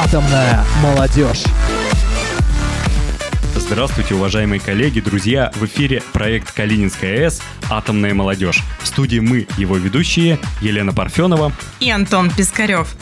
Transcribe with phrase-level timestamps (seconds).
[0.00, 1.42] Атомная молодежь.
[3.56, 5.50] Здравствуйте, уважаемые коллеги, друзья!
[5.56, 8.62] В эфире проект Калининская АЭС «Атомная молодежь».
[8.80, 12.94] В студии мы, его ведущие, Елена Парфенова и Антон Пискарев.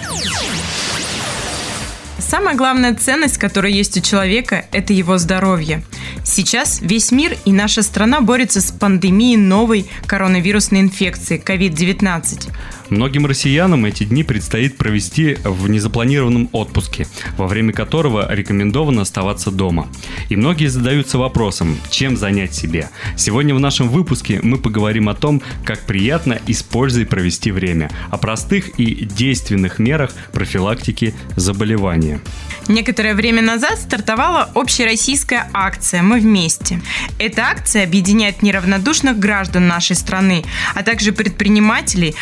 [2.19, 5.85] Самая главная ценность, которая есть у человека, это его здоровье.
[6.25, 12.51] Сейчас весь мир и наша страна борются с пандемией новой коронавирусной инфекции COVID-19.
[12.89, 17.07] Многим россиянам эти дни предстоит провести в незапланированном отпуске,
[17.37, 19.89] во время которого рекомендовано оставаться дома.
[20.29, 22.89] И многие задаются вопросом, чем занять себе.
[23.17, 27.91] Сегодня в нашем выпуске мы поговорим о том, как приятно и с пользой провести время,
[28.11, 32.21] о простых и действенных мерах профилактики заболевания.
[32.69, 36.81] Некоторое время назад стартовала общероссийская акция «Мы вместе».
[37.19, 42.15] Эта акция объединяет неравнодушных граждан нашей страны, а также предпринимателей,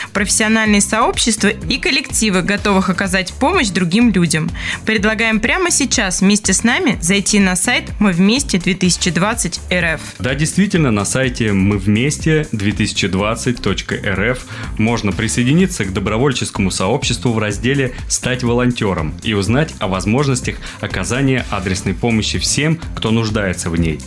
[0.55, 4.49] профессиональные сообщества и коллективы, готовых оказать помощь другим людям.
[4.87, 10.01] Предлагаем прямо сейчас вместе с нами зайти на сайт «Мы вместе 2020 РФ».
[10.21, 14.47] Да, действительно, на сайте «Мы вместе 2020.рф»
[14.79, 21.95] можно присоединиться к добровольческому сообществу в разделе «Стать волонтером» и узнать о возможностях оказания адресной
[21.95, 23.99] помощи всем, кто нуждается в ней.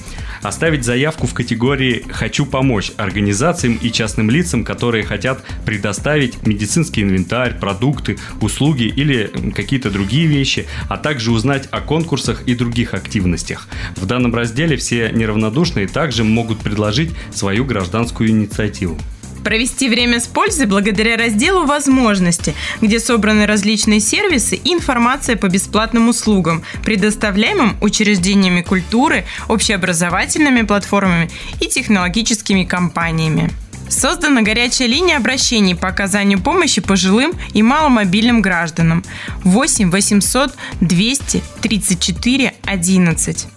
[0.42, 7.58] Оставить заявку в категории «Хочу помочь» организациям и частным лицам, которые хотят предоставить медицинский инвентарь,
[7.58, 13.68] продукты, услуги или какие-то другие вещи, а также узнать о конкурсах и других активностях.
[13.96, 18.98] В данном разделе все неравнодушные также могут предложить свою гражданскую инициативу.
[19.44, 26.10] Провести время с пользой благодаря разделу «Возможности», где собраны различные сервисы и информация по бесплатным
[26.10, 31.30] услугам, предоставляемым учреждениями культуры, общеобразовательными платформами
[31.62, 33.52] и технологическими компаниями.
[33.90, 39.04] Создана горячая линия обращений по оказанию помощи пожилым и маломобильным гражданам
[39.44, 43.48] 8 800 200 34 11.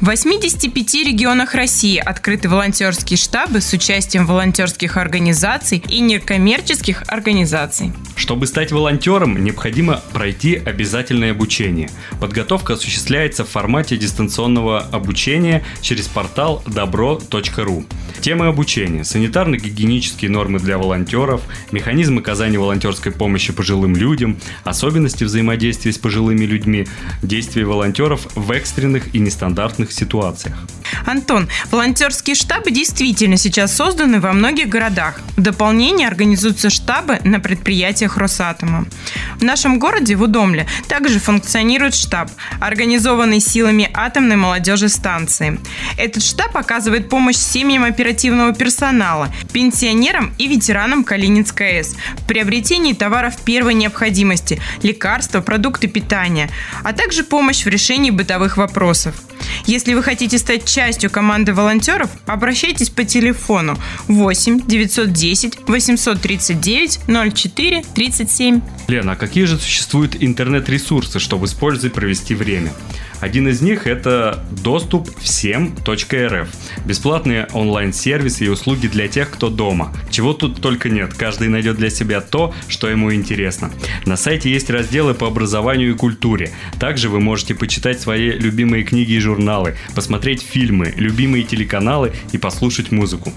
[0.00, 7.92] В 85 регионах России открыты волонтерские штабы с участием волонтерских организаций и некоммерческих организаций.
[8.16, 11.90] Чтобы стать волонтером, необходимо пройти обязательное обучение.
[12.20, 17.84] Подготовка осуществляется в формате дистанционного обучения через портал добро.ру.
[18.20, 25.98] Темы обучения– санитарно-гигиенические нормы для волонтеров, механизм оказания волонтерской помощи пожилым людям, особенности взаимодействия с
[25.98, 26.86] пожилыми людьми,
[27.22, 30.56] действия волонтеров в экстренных и нестандартных ситуациях.
[31.04, 35.20] Антон, волонтерские штабы действительно сейчас созданы во многих городах.
[35.36, 38.86] В дополнение организуются штабы на предприятиях Росатома.
[39.38, 42.30] В нашем городе, в Удомле, также функционирует штаб,
[42.60, 45.58] организованный силами атомной молодежи станции.
[45.98, 53.34] Этот штаб оказывает помощь семьям оперативного персонала, пенсионерам и ветеранам Калининской АЭС в приобретении товаров
[53.44, 56.50] первой необходимости, лекарства, продукты питания,
[56.82, 59.14] а также помощь в решении бытовых вопросов.
[59.66, 67.00] Если вы хотите стать частью команды волонтеров, обращайтесь по телефону 8 910 839
[67.34, 68.60] 04 37.
[68.88, 72.72] Лена, а какие же существуют интернет-ресурсы, чтобы использовать и провести время?
[73.20, 76.48] Один из них это доступ всем.рф.
[76.84, 79.92] Бесплатные онлайн-сервисы и услуги для тех, кто дома.
[80.10, 83.70] Чего тут только нет, каждый найдет для себя то, что ему интересно.
[84.04, 86.52] На сайте есть разделы по образованию и культуре.
[86.78, 92.92] Также вы можете почитать свои любимые книги и журналы, посмотреть фильмы, любимые телеканалы и послушать
[92.92, 93.32] музыку.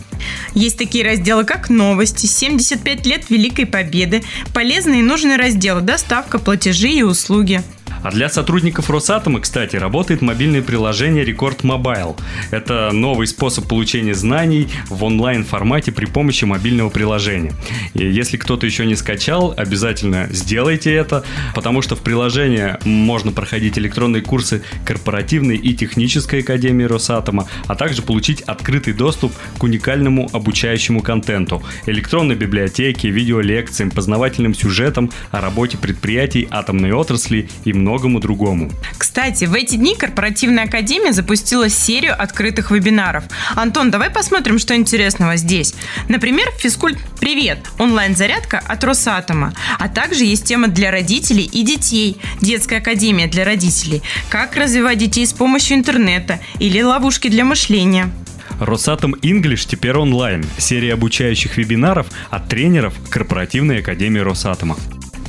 [0.53, 4.23] Есть такие разделы, как новости, 75 лет Великой Победы,
[4.53, 7.61] полезные и нужные разделы, доставка, платежи и услуги.
[8.01, 12.17] А для сотрудников Росатома, кстати, работает мобильное приложение Рекорд Mobile.
[12.49, 17.53] Это новый способ получения знаний в онлайн-формате при помощи мобильного приложения.
[17.93, 23.77] И если кто-то еще не скачал, обязательно сделайте это, потому что в приложении можно проходить
[23.77, 31.01] электронные курсы корпоративной и технической академии Росатома, а также получить открытый доступ к уникальному обучающему
[31.01, 38.69] контенту, электронной библиотеке, видеолекциям, познавательным сюжетам о работе предприятий атомной отрасли и многому многому другому.
[38.99, 43.23] Кстати, в эти дни Корпоративная Академия запустила серию открытых вебинаров.
[43.55, 45.73] Антон, давай посмотрим, что интересного здесь.
[46.07, 49.53] Например, физкульт «Привет»– онлайн-зарядка от Росатома.
[49.79, 54.03] А также есть тема для родителей и детей– детская академия для родителей.
[54.29, 58.11] Как развивать детей с помощью интернета или ловушки для мышления.
[58.59, 60.45] Росатом English теперь онлайн.
[60.59, 64.77] Серия обучающих вебинаров от тренеров Корпоративной Академии Росатома.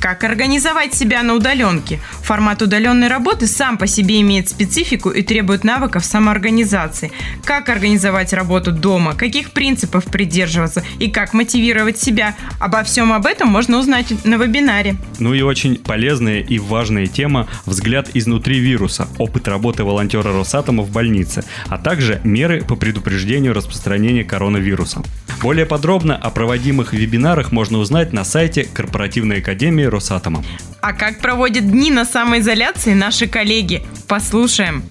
[0.00, 2.00] Как организовать себя на удаленке?
[2.22, 7.12] Формат удаленной работы сам по себе имеет специфику и требует навыков самоорганизации.
[7.44, 9.14] Как организовать работу дома?
[9.14, 10.82] Каких принципов придерживаться?
[10.98, 12.34] И как мотивировать себя?
[12.58, 14.96] Обо всем об этом можно узнать на вебинаре.
[15.18, 19.06] Ну и очень полезная и важная тема «Взгляд изнутри вируса.
[19.18, 25.02] Опыт работы волонтера Росатома в больнице», а также меры по предупреждению распространения коронавируса.
[25.42, 30.44] Более подробно о проводимых вебинарах можно узнать на сайте Корпоративной академии Росатома.
[30.82, 33.82] А как проводят дни на самоизоляции наши коллеги?
[34.06, 34.84] Послушаем.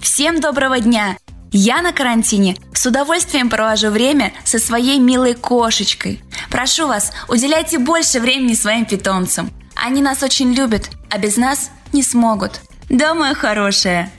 [0.00, 1.16] Всем доброго дня!
[1.50, 6.20] Я на карантине с удовольствием провожу время со своей милой кошечкой.
[6.50, 9.50] Прошу вас, уделяйте больше времени своим питомцам.
[9.74, 12.60] Они нас очень любят, а без нас не смогут.
[12.88, 14.12] Да, моя хорошая.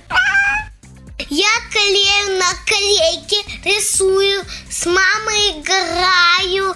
[1.19, 6.75] Я клею наклейки, рисую, с мамой играю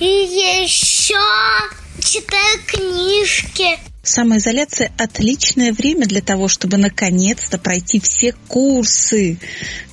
[0.00, 1.14] и еще
[2.00, 3.78] читаю книжки.
[4.02, 9.38] Самоизоляция– отличное время для того, чтобы наконец-то пройти все курсы,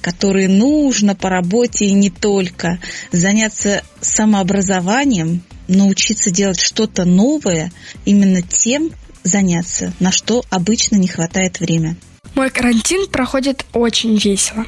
[0.02, 2.80] которые нужно по работе и не только.
[3.12, 7.72] Заняться самообразованием, научиться делать что-то новое,
[8.06, 8.92] именно тем
[9.24, 11.96] заняться, на что обычно не хватает времени.
[12.36, 14.66] Мой карантин проходит очень весело.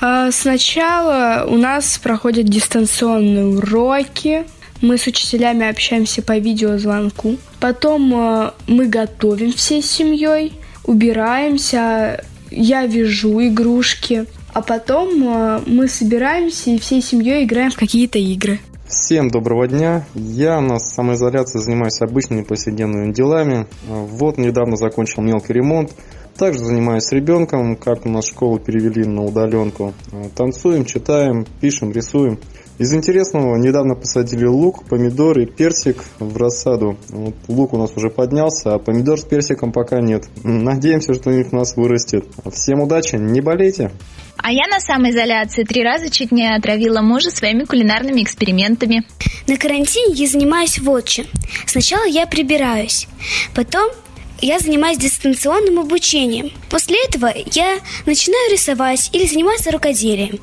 [0.00, 4.44] А, сначала у нас проходят дистанционные уроки,
[4.80, 7.36] мы с учителями общаемся по видеозвонку.
[7.58, 10.52] Потом э, мы готовим всей семьей,
[10.84, 14.26] убираемся, я вяжу игрушки.
[14.52, 18.60] А потом э, мы собираемся и всей семьей играем в какие-то игры.
[18.86, 20.06] Всем доброго дня.
[20.14, 23.66] Я на самоизоляции занимаюсь обычными повседневными делами.
[23.86, 25.90] Вот недавно закончил мелкий ремонт.
[26.38, 29.92] Также занимаюсь с ребенком, как у нас школу перевели на удаленку.
[30.36, 32.38] Танцуем, читаем, пишем, рисуем.
[32.78, 36.96] Из интересного, недавно посадили лук, помидоры, персик в рассаду.
[37.08, 40.28] Вот лук у нас уже поднялся, а помидор с персиком пока нет.
[40.44, 42.24] Надеемся, что у них у нас вырастет.
[42.52, 43.90] Всем удачи, не болейте!
[44.36, 49.04] А я на самоизоляции три раза чуть не отравила мужа своими кулинарными экспериментами.
[49.48, 51.26] На карантине я занимаюсь вот чем.
[51.66, 53.08] Сначала я прибираюсь,
[53.56, 53.90] потом
[54.40, 56.52] я занимаюсь дистанционным обучением.
[56.70, 60.40] После этого я начинаю рисовать или заниматься рукоделием.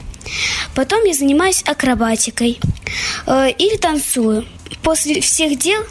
[0.74, 2.60] Потом я занимаюсь акробатикой
[3.28, 4.46] э, или танцую.
[4.82, 5.82] После всех дел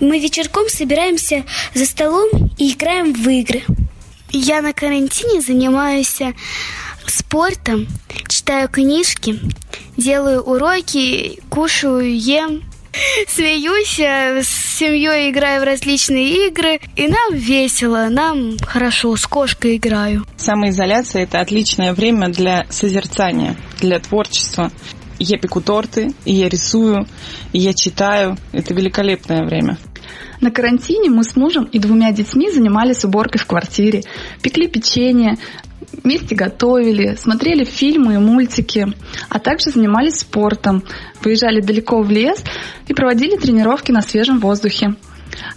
[0.00, 1.44] мы вечерком собираемся
[1.74, 2.28] за столом
[2.58, 3.62] и играем в игры.
[4.30, 6.20] Я на карантине занимаюсь
[7.06, 7.86] спортом,
[8.28, 9.38] читаю книжки,
[9.96, 12.62] делаю уроки, кушаю, ем.
[13.26, 20.24] Смеюсь, с семьей играю в различные игры, и нам весело, нам хорошо, с кошкой играю.
[20.36, 24.70] Самоизоляция– это отличное время для созерцания, для творчества.
[25.18, 27.06] Я пеку торты, и я рисую,
[27.52, 28.36] и я читаю.
[28.52, 29.78] Это великолепное время.
[30.40, 34.02] На карантине мы с мужем и двумя детьми занимались уборкой в квартире,
[34.42, 35.36] пекли печенье,
[35.92, 38.92] вместе готовили, смотрели фильмы и мультики,
[39.28, 40.82] а также занимались спортом,
[41.22, 42.42] выезжали далеко в лес
[42.88, 44.94] и проводили тренировки на свежем воздухе.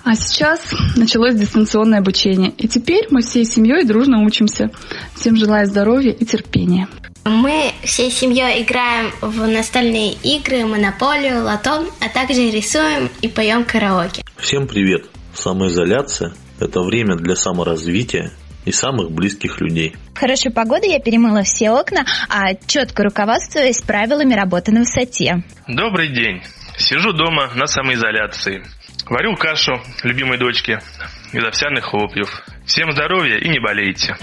[0.03, 0.61] А сейчас
[0.95, 4.71] началось дистанционное обучение, и теперь мы всей семьей дружно учимся.
[5.15, 6.87] Всем желаю здоровья и терпения.
[7.25, 14.23] Мы всей семьей играем в настольные игры, монополию, лото, а также рисуем и поем караоке.
[14.37, 15.07] Всем привет!
[15.33, 18.31] Самоизоляция– это время для саморазвития
[18.65, 19.95] и самых близких людей.
[20.13, 25.43] В хорошую погоду я перемыла все окна, а четко руководствуясь правилами работы на высоте.
[25.67, 26.41] Добрый день.
[26.77, 28.63] Сижу дома на самоизоляции.
[29.07, 29.73] Варю кашу
[30.03, 30.79] любимой дочке
[31.31, 32.43] из овсяных хлопьев.
[32.65, 34.17] Всем здоровья и не болейте.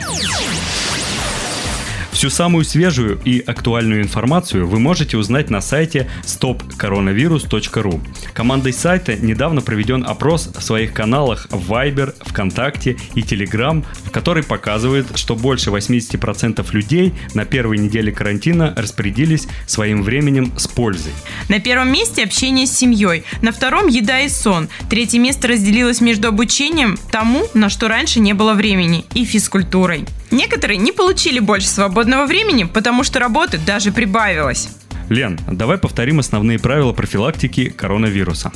[2.22, 8.00] Всю самую свежую и актуальную информацию вы можете узнать на сайте stopcoronavirus.ru.
[8.32, 15.34] Командой сайта недавно проведен опрос в своих каналах Viber, ВКонтакте и Telegram, который показывает, что
[15.34, 21.14] больше 80% людей на первой неделе карантина распорядились своим временем с пользой.
[21.48, 24.68] На первом месте общение с семьей, на втором еда и сон.
[24.88, 30.04] Третье место разделилось между обучением тому, на что раньше не было времени, и физкультурой.
[30.32, 34.68] Некоторые не получили больше свободного времени, потому что работы даже прибавилось.
[35.08, 38.50] Лен, давай повторим основные правила профилактики коронавируса.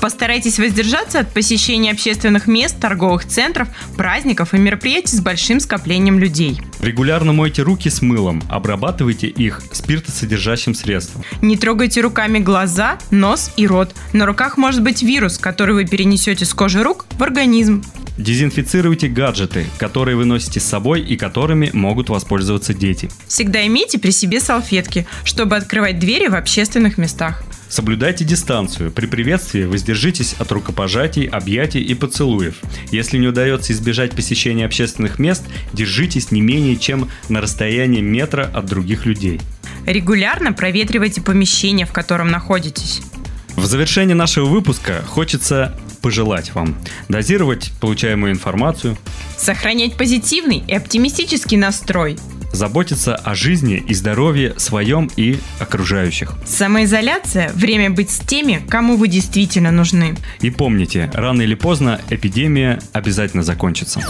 [0.00, 6.60] Постарайтесь воздержаться от посещения общественных мест, торговых центров, праздников и мероприятий с большим скоплением людей.
[6.80, 11.24] Регулярно мойте руки с мылом, обрабатывайте их спиртосодержащим средством.
[11.42, 13.94] Не трогайте руками глаза, нос и рот.
[14.12, 17.84] На руках может быть вирус, который вы перенесете с кожи рук в организм.
[18.18, 23.08] Дезинфицируйте гаджеты, которые вы носите с собой и которыми могут воспользоваться дети.
[23.28, 27.44] Всегда имейте при себе салфетки, чтобы открывать двери в общественных местах.
[27.68, 28.90] Соблюдайте дистанцию.
[28.90, 32.56] При приветствии воздержитесь от рукопожатий, объятий и поцелуев.
[32.90, 38.66] Если не удается избежать посещения общественных мест, держитесь не менее чем на расстоянии метра от
[38.66, 39.40] других людей.
[39.86, 43.00] Регулярно проветривайте помещение, в котором находитесь.
[43.54, 46.76] В завершении нашего выпуска хочется пожелать вам
[47.08, 48.96] дозировать получаемую информацию,
[49.36, 52.18] Сохранять позитивный и оптимистический настрой.
[52.52, 56.32] заботиться о жизни и здоровье своем и окружающих.
[56.46, 60.16] Самоизоляция– время быть с теми, кому вы действительно нужны.
[60.40, 64.00] И помните, рано или поздно эпидемия обязательно закончится.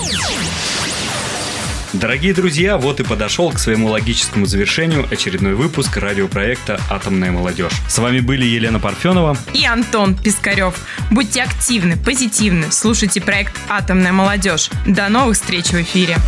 [1.95, 7.73] Дорогие друзья, вот и подошел к своему логическому завершению очередной выпуск радиопроекта «Атомная молодежь».
[7.89, 10.75] С вами были Елена Парфенова И Антон Пискарев.
[11.11, 14.71] Будьте активны, позитивны, слушайте проект «Атомная молодежь».
[14.87, 16.19] До новых встреч в эфире.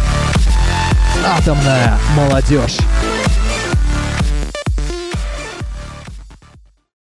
[1.22, 2.78] Атомная молодежь.